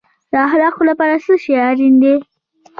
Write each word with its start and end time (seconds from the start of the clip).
د 0.31 0.33
اخلاقو 0.47 0.81
لپاره 0.89 1.15
څه 1.23 1.33
شی 1.43 1.53
اړین 1.69 1.93
دی؟ 2.01 2.15